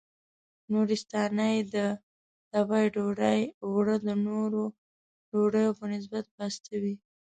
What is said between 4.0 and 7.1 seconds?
د نورو ډوډیو په نسبت پاسته وي.